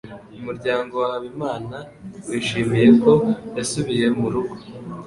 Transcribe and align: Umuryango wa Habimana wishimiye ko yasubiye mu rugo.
Umuryango 0.39 0.93
wa 1.01 1.07
Habimana 1.13 1.77
wishimiye 2.29 2.87
ko 3.01 3.11
yasubiye 3.57 4.05
mu 4.19 4.27
rugo. 4.33 4.55